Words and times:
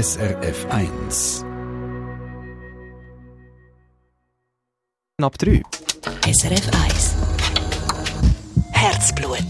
SRF 0.00 0.64
1. 0.70 1.44
Ab 5.20 5.36
3. 5.38 5.62
SRF 6.24 6.70
1. 6.84 7.16
Herzblut. 8.70 9.42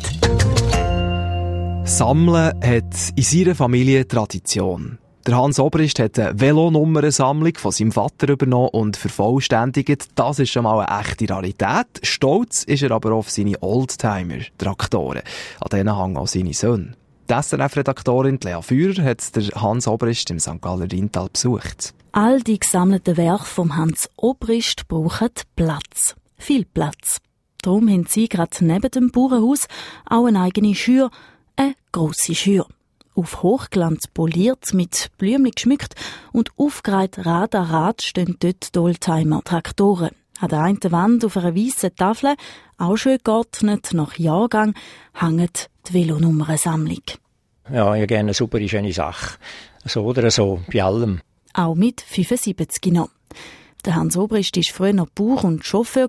Sammeln 1.84 2.64
hat 2.64 3.12
in 3.14 3.22
seiner 3.22 3.54
Familie 3.54 4.08
Tradition. 4.08 4.96
Der 5.26 5.36
Hans 5.36 5.60
Obrist 5.60 5.98
hat 5.98 6.18
eine 6.18 6.40
Velonummernsammlung 6.40 7.56
von 7.58 7.72
seinem 7.72 7.92
Vater 7.92 8.30
übernommen 8.30 8.70
und 8.70 8.96
vervollständigt. 8.96 10.08
Das 10.14 10.38
ist 10.38 10.48
schon 10.48 10.62
mal 10.62 10.80
eine 10.80 11.02
echte 11.02 11.28
Rarität. 11.28 11.88
Stolz 12.02 12.62
ist 12.62 12.82
er 12.82 12.92
aber 12.92 13.12
auf 13.12 13.28
seine 13.28 13.62
Oldtimer-Traktoren. 13.62 15.20
An 15.60 15.68
denen 15.70 15.94
hängen 15.94 16.16
auch 16.16 16.26
seine 16.26 16.54
Söhne. 16.54 16.94
Die 17.30 17.34
SRF-Redaktorin 17.34 18.38
Lea 18.42 18.62
Führer 18.62 19.04
hat 19.04 19.36
der 19.36 19.42
Hans 19.60 19.86
Obrist 19.86 20.30
im 20.30 20.40
St. 20.40 20.62
Galler 20.62 20.90
Rintal 20.90 21.28
besucht. 21.30 21.92
All 22.12 22.40
die 22.40 22.58
gesammelten 22.58 23.18
Werke 23.18 23.44
vom 23.44 23.76
Hans 23.76 24.08
Obrist 24.16 24.88
brauchen 24.88 25.28
Platz. 25.54 26.16
Viel 26.38 26.64
Platz. 26.64 27.20
Darum 27.60 27.90
haben 27.90 28.06
sie 28.06 28.30
gerade 28.30 28.64
neben 28.64 28.90
dem 28.90 29.10
Bauernhaus 29.10 29.68
auch 30.06 30.24
eine 30.24 30.40
eigene 30.40 30.74
Schür, 30.74 31.10
eine 31.54 31.74
grosse 31.92 32.34
Schür. 32.34 32.66
Auf 33.14 33.42
Hochglanz 33.42 34.06
poliert, 34.06 34.72
mit 34.72 35.10
Blümchen 35.18 35.50
geschmückt 35.50 35.96
und 36.32 36.52
aufgereiht 36.56 37.26
Rad 37.26 37.54
an 37.54 37.66
Rad 37.66 38.00
stehen 38.00 38.36
dort 38.40 38.74
Oldtimer-Traktoren. 38.74 40.12
An 40.40 40.48
der 40.48 40.60
einen 40.60 40.92
Wand 40.92 41.24
auf 41.24 41.36
einer 41.36 41.56
weißen 41.56 41.96
Tafel, 41.96 42.36
auch 42.76 42.96
schön 42.96 43.18
geordnet, 43.24 43.88
nach 43.92 44.18
Jahrgang, 44.18 44.74
hängt 45.14 45.68
die 45.88 45.94
Velonummernsammlung. 45.94 47.02
Ja, 47.72 47.94
ich 47.94 48.06
gerne 48.06 48.20
eine 48.20 48.34
super 48.34 48.60
schöne 48.66 48.92
Sache. 48.92 49.36
So 49.84 50.04
oder 50.04 50.30
so, 50.30 50.60
bei 50.72 50.82
allem. 50.82 51.20
Auch 51.54 51.74
mit 51.74 52.00
75 52.00 52.92
noch. 52.92 53.10
Der 53.84 53.96
Hans 53.96 54.16
Obrist 54.16 54.56
war 54.56 54.62
früher 54.62 54.92
noch 54.92 55.08
Bauer 55.08 55.44
und 55.44 55.64
Chauffeur 55.64 56.08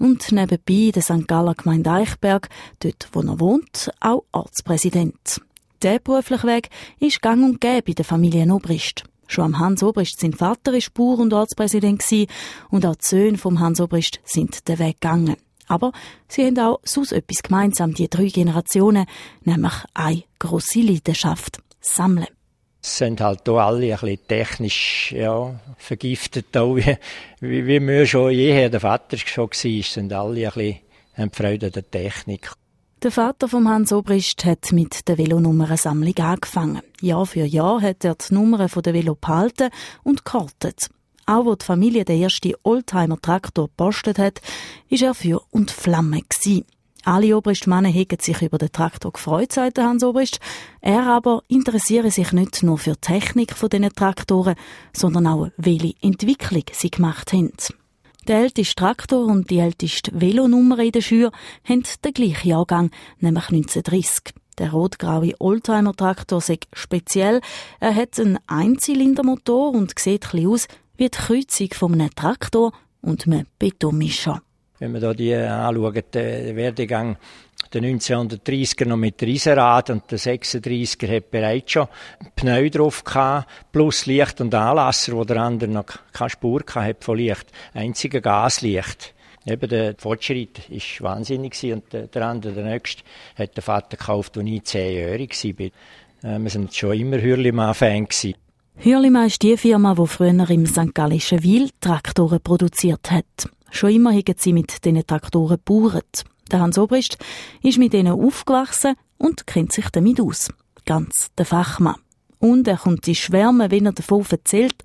und 0.00 0.32
nebenbei 0.32 0.90
der 0.92 1.02
St. 1.02 1.28
Galler 1.28 1.54
Gemeinde 1.54 1.90
Eichberg, 1.90 2.48
dort 2.80 3.08
wo 3.12 3.20
er 3.20 3.38
wohnt, 3.40 3.90
auch 4.00 4.24
Ortspräsident. 4.32 5.40
Der 5.82 5.98
berufliche 5.98 6.46
Weg 6.46 6.70
ist 6.98 7.22
gang 7.22 7.44
und 7.44 7.60
gäbe 7.60 7.90
in 7.90 7.94
der 7.94 8.04
Familie 8.04 8.52
Obrist. 8.52 9.04
Schon 9.26 9.44
am 9.54 9.58
Hans 9.58 9.82
Obrist 9.82 10.20
sein 10.20 10.32
Vater 10.32 10.72
war 10.72 10.80
Bauer 10.94 11.18
und 11.18 11.32
Ortspräsident 11.32 12.02
und 12.70 12.86
auch 12.86 12.96
die 12.96 13.06
Söhne 13.06 13.38
vom 13.38 13.60
Hans 13.60 13.80
Obrist 13.80 14.20
sind 14.24 14.68
den 14.68 14.78
Weg 14.78 15.00
gegangen. 15.00 15.36
Aber 15.66 15.92
sie 16.28 16.44
haben 16.44 16.58
auch 16.58 16.80
sonst 16.84 17.12
etwas 17.12 17.42
gemeinsam, 17.42 17.94
die 17.94 18.08
drei 18.08 18.26
Generationen, 18.26 19.06
nämlich 19.42 19.72
eine 19.94 20.24
grosse 20.38 20.80
Leidenschaft. 20.80 21.62
Sammeln. 21.80 22.28
Sie 22.80 22.98
sind 22.98 23.20
halt 23.20 23.42
hier 23.44 23.54
alle 23.54 23.92
ein 23.94 24.00
bisschen 24.00 24.28
technisch 24.28 25.12
ja, 25.12 25.58
vergiftet, 25.78 26.54
auch 26.56 26.76
wie, 26.76 26.96
wie, 27.40 27.66
wie 27.66 27.80
wir 27.80 28.06
schon 28.06 28.30
jeher 28.30 28.68
der 28.68 28.80
Vater 28.80 29.16
schon 29.16 29.48
war, 29.48 29.82
sind 29.82 30.12
alle 30.12 30.48
ein 30.48 30.80
bisschen 31.14 31.30
Freude 31.32 31.66
an 31.66 31.72
der 31.72 31.90
Technik. 31.90 32.50
Der 33.04 33.10
Vater 33.10 33.48
von 33.48 33.68
Hans 33.68 33.92
Obrist 33.92 34.46
hat 34.46 34.72
mit 34.72 35.06
der 35.08 35.18
Velonummernsammlung 35.18 36.16
angefangen. 36.20 36.80
Jahr 37.02 37.26
für 37.26 37.44
Jahr 37.44 37.82
hat 37.82 38.02
er 38.02 38.14
die 38.14 38.32
Nummern 38.32 38.66
der 38.66 38.94
Velo 38.94 39.14
behalten 39.14 39.68
und 40.04 40.24
gekartet. 40.24 40.88
Auch 41.26 41.44
wo 41.44 41.54
die 41.54 41.66
Familie 41.66 42.06
den 42.06 42.22
ersten 42.22 42.54
Oldtimer-Traktor 42.62 43.66
gepostet 43.66 44.18
hat, 44.18 44.40
war 44.88 45.02
er 45.02 45.12
für 45.12 45.42
und 45.50 45.70
Flamme 45.70 46.22
gewesen. 46.22 46.64
Alle 47.04 47.36
Obristmannen 47.36 47.92
hätten 47.92 48.20
sich 48.20 48.40
über 48.40 48.56
den 48.56 48.72
Traktor 48.72 49.12
gefreut, 49.12 49.52
sagt 49.52 49.78
Hans 49.78 50.02
Obrist. 50.02 50.40
Er 50.80 51.06
aber 51.06 51.42
interessiere 51.48 52.10
sich 52.10 52.32
nicht 52.32 52.62
nur 52.62 52.78
für 52.78 52.94
die 52.94 53.00
Technik 53.02 53.52
von 53.52 53.68
diesen 53.68 53.92
Traktoren, 53.92 54.54
sondern 54.94 55.26
auch, 55.26 55.50
welche 55.58 55.92
Entwicklung 56.00 56.64
sie 56.72 56.90
gemacht 56.90 57.34
haben. 57.34 57.52
Der 58.26 58.38
älteste 58.38 58.76
Traktor 58.76 59.26
und 59.26 59.50
die 59.50 59.58
älteste 59.58 60.10
Velonummer 60.18 60.78
in 60.78 60.92
der 60.92 61.02
Schür 61.02 61.30
haben 61.68 61.82
den 62.02 62.14
gleichen 62.14 62.48
Jahrgang, 62.48 62.90
nämlich 63.18 63.50
1930. 63.50 64.34
Der 64.58 64.70
rot-graue 64.70 65.34
Oldtimer-Traktor 65.38 66.38
ist 66.38 66.66
speziell. 66.72 67.42
Er 67.80 67.94
hat 67.94 68.18
einen 68.18 68.38
Einzylindermotor 68.46 69.72
und 69.72 69.98
sieht 69.98 70.32
ein 70.32 70.46
aus 70.46 70.68
wie 70.96 71.10
die 71.10 71.18
Kreuzung 71.18 71.68
von 71.74 71.92
einem 71.92 72.14
Traktor 72.14 72.72
und 73.02 73.26
einem 73.26 73.46
Betonmischer. 73.58 74.40
Wenn 74.78 74.92
man 74.92 75.02
da 75.02 75.12
die 75.12 75.34
anschaut, 75.34 76.14
der 76.14 76.56
Werdegang 76.56 77.16
der 77.74 77.82
1930er 77.82 78.86
noch 78.86 78.96
mit 78.96 79.20
Riesenrad 79.22 79.90
und 79.90 80.10
der 80.10 80.18
36er 80.18 81.16
hat 81.16 81.30
bereits 81.30 81.72
schon 81.72 81.88
Pneu 82.36 82.70
drauf 82.70 83.02
gehabt, 83.02 83.48
plus 83.72 84.06
Licht 84.06 84.40
und 84.40 84.54
Anlasser, 84.54 85.14
wo 85.14 85.24
der 85.24 85.38
andere 85.38 85.70
noch 85.70 85.86
keine 86.12 86.30
Spur 86.30 86.62
hatte 86.74 87.04
von 87.04 87.18
Licht. 87.18 87.46
Einziger 87.72 88.20
Gaslicht. 88.20 89.14
Eben 89.46 89.68
der 89.68 89.94
Fortschritt 89.98 90.70
ist 90.70 91.02
wahnsinnig 91.02 91.60
und 91.64 91.84
der 91.92 92.22
andere, 92.22 92.52
der 92.54 92.64
nächste, 92.64 93.02
hat 93.36 93.56
der 93.56 93.62
Vater 93.62 93.96
gekauft, 93.96 94.38
als 94.38 94.46
ich 94.46 94.64
zehnjährig 94.64 95.30
war. 95.58 96.38
Wir 96.38 96.50
sind 96.50 96.74
schon 96.74 96.98
immer 96.98 97.20
Hürlimann-Fan 97.20 98.06
Hürlimann 98.76 99.26
ist 99.26 99.42
die 99.42 99.56
Firma, 99.56 99.94
die 99.94 100.06
früher 100.06 100.50
im 100.50 100.66
St. 100.66 100.94
Gallischen 100.94 101.42
Wil 101.42 101.70
Traktoren 101.80 102.40
produziert 102.40 103.10
hat. 103.10 103.48
Schon 103.70 103.90
immer 103.90 104.12
haben 104.12 104.34
sie 104.36 104.52
mit 104.52 104.84
diesen 104.84 105.06
Traktoren 105.06 105.58
gebaut. 105.64 106.24
Der 106.50 106.60
Hans 106.60 106.78
Obrist 106.78 107.18
ist 107.62 107.78
mit 107.78 107.94
ihnen 107.94 108.12
aufgewachsen 108.12 108.96
und 109.18 109.46
kennt 109.46 109.72
sich 109.72 109.88
damit 109.90 110.20
aus. 110.20 110.48
Ganz 110.84 111.30
der 111.38 111.46
Fachmann. 111.46 111.96
Und 112.38 112.68
er 112.68 112.76
kommt 112.76 113.08
in 113.08 113.14
Schwärmen, 113.14 113.70
wenn 113.70 113.86
er 113.86 113.92
davon 113.92 114.24
erzählt. 114.28 114.76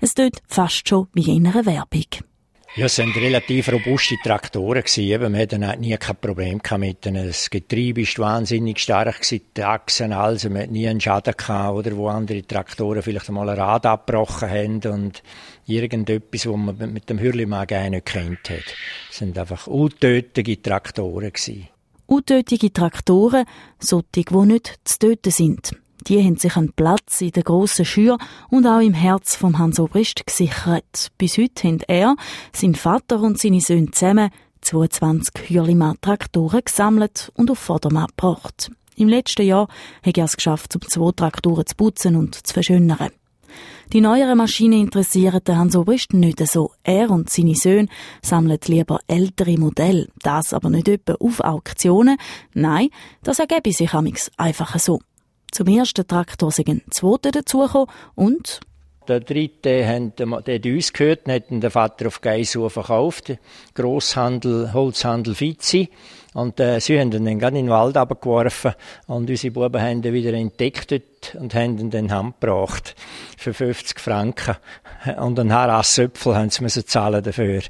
Es 0.00 0.14
tut 0.14 0.36
fast 0.46 0.88
schon 0.88 1.08
wie 1.14 1.34
in 1.34 1.46
einer 1.46 1.64
Werbung. 1.64 2.04
Ja, 2.76 2.84
es 2.84 2.98
waren 2.98 3.10
relativ 3.12 3.72
robuste 3.72 4.16
Traktoren. 4.22 4.82
Gewesen. 4.82 5.32
Man 5.32 5.40
hatte 5.40 5.58
nie 5.78 5.96
kein 5.96 6.16
Problem 6.16 6.60
mit 6.76 7.06
ihnen. 7.06 7.26
Das 7.26 7.48
Getriebe 7.48 8.02
war 8.02 8.34
wahnsinnig 8.34 8.80
stark, 8.80 9.22
die 9.30 9.64
Achsen, 9.64 10.12
also 10.12 10.50
man 10.50 10.64
hatte 10.64 10.72
nie 10.72 10.86
einen 10.86 11.00
Schaden 11.00 11.32
gehabt, 11.34 11.74
oder 11.74 11.96
wo 11.96 12.08
andere 12.08 12.46
Traktoren 12.46 13.00
vielleicht 13.00 13.30
einmal 13.30 13.48
ein 13.48 13.58
Rad 13.58 13.86
abgebrochen 13.86 14.50
haben 14.50 14.92
und 14.92 15.22
irgendetwas, 15.66 16.46
was 16.46 16.54
man 16.54 16.92
mit 16.92 17.08
dem 17.08 17.18
Hürlimann 17.18 17.66
gar 17.66 17.88
nicht 17.88 18.04
kennt 18.04 18.50
hat. 18.50 18.74
Es 19.10 19.16
sind 19.16 19.38
einfach 19.38 19.66
untötige 19.66 20.60
Traktoren. 20.60 21.32
Gewesen. 21.32 21.68
Untötige 22.04 22.74
Traktoren, 22.74 23.46
solche, 23.78 24.04
die 24.14 24.36
nicht 24.36 24.74
zu 24.84 24.98
töten 24.98 25.30
sind. 25.30 25.72
Die 26.06 26.22
haben 26.22 26.36
sich 26.36 26.56
einen 26.56 26.72
Platz 26.72 27.20
in 27.20 27.32
der 27.32 27.42
grossen 27.42 27.84
Schür 27.84 28.18
und 28.48 28.66
auch 28.66 28.80
im 28.80 28.94
Herz 28.94 29.34
vom 29.34 29.58
Hans 29.58 29.80
Obrist 29.80 30.24
gesichert. 30.24 31.10
Bis 31.18 31.36
heute 31.36 31.66
haben 31.66 31.80
er, 31.88 32.14
sein 32.52 32.76
Vater 32.76 33.20
und 33.20 33.38
seine 33.38 33.60
Söhne 33.60 33.90
zusammen 33.90 34.30
22 34.60 35.50
Hürlimann-Traktoren 35.50 36.62
gesammelt 36.64 37.32
und 37.34 37.50
auf 37.50 37.58
Vordermann 37.58 38.06
gebracht. 38.06 38.70
Im 38.94 39.08
letzten 39.08 39.46
Jahr 39.46 39.68
hat 40.04 40.16
er 40.16 40.24
es 40.24 40.36
geschafft, 40.36 40.76
um 40.76 40.82
zwei 40.82 41.10
Traktoren 41.10 41.66
zu 41.66 41.74
putzen 41.74 42.14
und 42.14 42.46
zu 42.46 42.54
verschönern. 42.54 43.10
Die 43.92 44.00
neueren 44.00 44.38
Maschinen 44.38 44.80
interessieren 44.80 45.42
den 45.44 45.58
Hans 45.58 45.76
Obrist 45.76 46.12
nicht 46.12 46.44
so. 46.46 46.72
Er 46.82 47.10
und 47.10 47.30
seine 47.30 47.54
Söhne 47.54 47.88
sammeln 48.22 48.58
lieber 48.66 49.00
ältere 49.06 49.58
Modelle. 49.58 50.08
Das 50.22 50.52
aber 50.52 50.70
nicht 50.70 50.88
etwa 50.88 51.14
auf 51.14 51.40
Auktionen. 51.40 52.16
Nein, 52.54 52.88
das 53.22 53.38
ergebe 53.38 53.72
sich 53.72 53.92
einfach 53.92 54.78
so. 54.78 55.00
Zum 55.56 55.68
ersten 55.68 56.06
Traktor 56.06 56.50
sind 56.50 56.68
ein 56.68 56.82
zweiter 56.90 57.30
dazugekommen 57.30 57.88
und 58.14 58.60
der 59.08 59.20
dritte 59.20 59.88
hat, 59.88 60.20
hat 60.20 60.66
uns 60.66 60.92
gehört, 60.92 61.26
hat 61.28 61.44
der 61.48 61.70
Vater 61.70 62.08
auf 62.08 62.20
Geisur 62.20 62.68
verkauft. 62.68 63.32
Grosshandel, 63.72 64.74
Holzhandel 64.74 65.34
Fizi. 65.34 65.88
Und 66.34 66.60
äh, 66.60 66.78
sie 66.78 67.00
haben 67.00 67.10
ihn 67.10 67.24
dann 67.24 67.38
gerade 67.38 67.58
in 67.58 67.64
den 67.64 67.70
Wald 67.70 67.96
abgeworfen 67.96 68.74
und 69.06 69.30
unsere 69.30 69.50
Buben 69.50 69.80
haben 69.80 70.02
ihn 70.02 70.12
wieder 70.12 70.34
entdeckt 70.34 70.92
und 71.40 71.54
haben 71.54 71.78
ihn 71.78 71.88
dann 71.88 72.12
heimgebracht 72.12 72.94
für 73.38 73.54
50 73.54 73.98
Franken. 73.98 74.56
Und 75.18 75.40
ein 75.40 75.54
Harassöpfel 75.54 76.36
haben 76.36 76.50
sie 76.50 76.64
müssen 76.64 76.86
zahlen 76.86 77.24
dafür. 77.24 77.62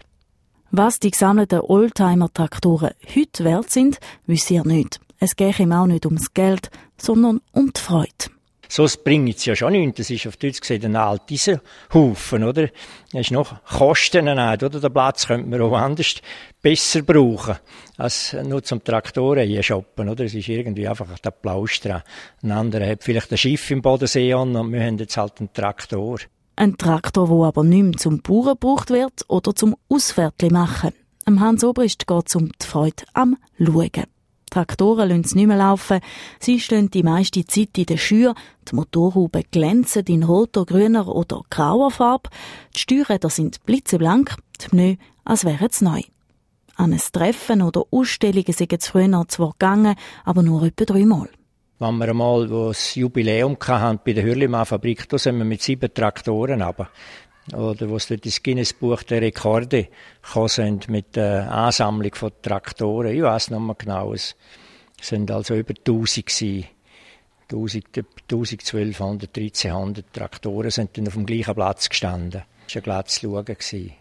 Was 0.73 0.99
die 0.99 1.13
gesammelten 1.13 1.61
Oldtimer-Traktoren 1.61 2.95
heute 3.15 3.45
wert 3.45 3.71
sind, 3.71 4.01
wissen 4.27 4.55
ihr 4.55 4.65
nicht. 4.65 4.99
Es 5.19 5.37
geht 5.37 5.59
ihm 5.59 5.73
auch 5.73 5.87
nicht 5.87 6.07
ums 6.07 6.35
Geld, 6.35 6.71
sondern 6.99 7.41
um 7.53 7.73
die 7.73 7.81
Freude. 7.81 8.31
So 8.69 8.87
bringt 9.05 9.37
es 9.37 9.45
ja 9.45 9.55
schon 9.55 9.73
nichts. 9.73 9.99
Das 9.99 10.11
ist 10.11 10.27
auf 10.27 10.37
Deutsch 10.37 10.61
gesagt 10.61 10.85
ein 10.85 10.97
alter 10.97 11.61
Haufen, 11.95 12.45
oder? 12.45 12.69
Das 13.13 13.21
ist 13.23 13.31
noch 13.31 13.63
Kosten 13.65 14.25
nicht, 14.25 14.63
oder? 14.63 14.81
Den 14.81 14.93
Platz 14.93 15.27
könnte 15.27 15.49
man 15.49 15.61
auch 15.61 15.77
anders 15.77 16.17
besser 16.61 17.03
brauchen, 17.03 17.57
als 17.97 18.37
nur 18.45 18.63
zum 18.63 18.83
Traktoren 18.83 19.47
hier 19.47 19.63
shoppen, 19.63 20.09
oder? 20.09 20.25
Es 20.25 20.35
ist 20.35 20.49
irgendwie 20.49 20.89
einfach 20.89 21.07
der 21.19 21.29
Applaus 21.29 21.81
dran. 21.81 22.03
Ein 22.43 22.53
anderer 22.53 22.87
hat 22.87 23.05
vielleicht 23.05 23.31
ein 23.31 23.39
Schiff 23.39 23.71
im 23.71 23.83
Bodensee 23.83 24.33
an 24.33 24.57
und 24.57 24.73
wir 24.73 24.85
haben 24.85 24.99
jetzt 24.99 25.17
halt 25.17 25.39
einen 25.39 25.53
Traktor. 25.53 26.19
Ein 26.57 26.77
Traktor, 26.77 27.29
der 27.29 27.47
aber 27.47 27.63
nicht 27.63 27.83
mehr 27.83 27.97
zum 27.97 28.21
Bauern 28.21 28.57
gebraucht 28.59 28.91
wird 28.91 29.25
oder 29.29 29.55
zum 29.55 29.77
Ausfährtli 29.89 30.51
machen. 30.51 30.93
Am 31.25 31.41
Hans 31.41 31.63
Obrist 31.63 32.07
geht 32.07 32.29
es 32.29 32.35
um 32.35 32.51
die 32.51 32.67
Freude 32.67 33.05
am 33.13 33.37
Schauen. 33.59 34.16
Traktoren 34.57 35.11
lassen 35.11 35.25
sie 35.25 35.37
nicht 35.37 35.49
mehr 35.49 35.59
laufen. 35.59 36.01
Sie 36.41 36.59
stehen 36.61 36.91
die 36.91 37.03
meiste 37.03 37.45
Zeit 37.45 37.77
in 37.77 37.85
der 37.85 37.99
Schür. 37.99 38.35
Die 38.71 38.75
Motorhuben 38.75 39.45
glänzen 39.51 40.07
in 40.07 40.23
roter, 40.23 40.65
grüner 40.65 41.09
oder 41.09 41.43
grauer 41.51 41.91
Farbe. 41.91 42.31
Die 42.75 42.79
Steuerräder 42.79 43.29
sind 43.29 43.63
blitzeblank, 43.67 44.35
die 44.63 44.69
Pneu, 44.69 44.95
als 45.27 45.45
wären 45.45 45.69
sie 45.71 45.85
neu. 45.85 46.01
An 46.77 46.95
ein 46.95 47.01
Treffen 47.13 47.61
oder 47.61 47.83
Ausstellungen 47.91 48.53
sind 48.53 48.73
es 48.73 48.89
früher 48.89 49.29
zwar 49.29 49.51
gegangen, 49.53 49.95
aber 50.25 50.43
nur 50.43 50.63
etwa 50.63 50.87
dreimal. 50.87 51.29
Wenn 51.79 51.99
wir 51.99 52.09
einmal 52.09 52.49
das 52.49 52.95
Jubiläum 52.95 53.59
hatten 53.61 54.01
bei 54.03 54.15
der 54.15 54.25
Hürlimann-Fabrik, 54.25 55.07
da 55.11 55.19
sind 55.19 55.37
wir 55.37 55.45
mit 55.45 55.61
sieben 55.61 55.93
Traktoren 55.93 56.63
aber 56.63 56.89
oder 57.55 57.89
wo 57.89 57.99
sie 57.99 58.17
das 58.17 58.43
Guinness-Buch 58.43 59.03
der 59.05 59.23
Rekorde 59.23 59.89
gekommen 60.23 60.49
sind 60.49 60.89
mit 60.89 61.17
der 61.17 61.51
Ansammlung 61.53 62.15
von 62.15 62.33
Traktoren. 62.43 63.15
Ich 63.15 63.23
weiß 63.23 63.51
noch 63.51 63.61
mal 63.61 63.75
genau, 63.75 64.13
es 64.13 64.35
sind 65.01 65.31
also 65.31 65.55
über 65.55 65.75
1000 65.77 66.27
gewesen. 66.27 66.65
1000, 67.49 67.85
1200, 68.29 69.37
1300 69.37 70.13
Traktoren 70.13 70.71
sind 70.71 70.97
dann 70.99 71.07
auf 71.07 71.15
dem 71.15 71.27
gleichen 71.27 71.55
Platz 71.55 71.89
gestanden. 71.89 72.43
Das 72.73 72.87
war 72.87 72.99
ein 72.99 73.07
zu 73.07 73.21
schauen. 73.21 73.93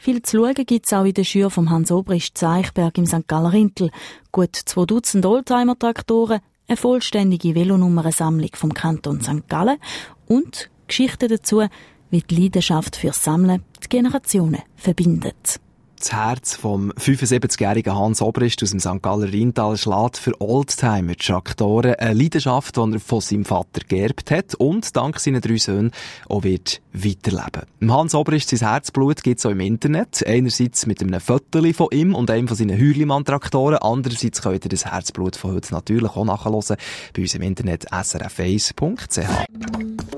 Viel 0.00 0.22
zu 0.22 0.36
schauen 0.36 0.54
gibt 0.54 0.86
es 0.86 0.92
auch 0.92 1.04
in 1.04 1.14
der 1.14 1.24
Schür 1.24 1.50
vom 1.50 1.70
Hans 1.70 1.90
Obrist 1.90 2.36
Zeichberg 2.38 2.98
im 2.98 3.06
St. 3.06 3.26
Galler 3.26 3.52
Rintel. 3.52 3.90
Gut 4.32 4.54
zwei 4.54 4.84
Dutzend 4.84 5.26
Oldtimer-Traktoren, 5.26 6.40
eine 6.68 6.76
vollständige 6.76 7.54
Velonummernsammlung 7.54 8.50
vom 8.54 8.74
Kanton 8.74 9.20
St. 9.20 9.48
Gallen 9.48 9.78
und 10.26 10.70
Geschichten 10.86 11.28
dazu, 11.28 11.66
wie 12.10 12.22
die 12.22 12.42
Leidenschaft 12.42 12.96
fürs 12.96 13.22
Sammeln 13.22 13.62
die 13.82 13.88
Generationen 13.88 14.62
verbindet. 14.76 15.60
Das 15.98 16.12
Herz 16.12 16.54
vom 16.54 16.92
75-jährigen 16.92 17.92
Hans 17.92 18.22
Obrist 18.22 18.62
aus 18.62 18.70
dem 18.70 18.78
St. 18.78 19.02
Galler 19.02 19.32
Rheintal 19.32 19.76
schlägt 19.76 20.16
für 20.16 20.40
Oldtimer 20.40 21.16
Traktoren, 21.16 21.96
eine 21.96 22.14
Leidenschaft, 22.14 22.76
die 22.76 22.80
er 22.80 23.00
von 23.00 23.20
seinem 23.20 23.44
Vater 23.44 23.80
geerbt 23.86 24.30
hat 24.30 24.54
und 24.54 24.96
dank 24.96 25.18
seinen 25.18 25.40
drei 25.40 25.56
Söhnen 25.56 25.90
auch 26.28 26.44
wird 26.44 26.80
weiterleben. 26.92 27.90
Hans 27.90 28.14
Obrist, 28.14 28.50
sein 28.50 28.70
Herzblut 28.70 29.24
gibt 29.24 29.40
es 29.40 29.46
auch 29.46 29.50
im 29.50 29.58
Internet. 29.58 30.24
Einerseits 30.24 30.86
mit 30.86 31.02
einem 31.02 31.20
Foto 31.20 31.60
von 31.72 31.88
ihm 31.90 32.14
und 32.14 32.30
einem 32.30 32.46
von 32.46 32.56
seinen 32.56 32.78
Hürlimann-Traktoren. 32.78 33.78
Andererseits 33.78 34.40
könnt 34.40 34.64
ihr 34.64 34.68
das 34.68 34.86
Herzblut 34.86 35.34
von 35.34 35.54
heute 35.54 35.74
natürlich 35.74 36.12
auch 36.12 36.24
nachhören 36.24 36.76
bei 37.12 37.22
uns 37.22 37.34
im 37.34 37.42
Internet 37.42 37.90
srf1.ch. 37.90 40.17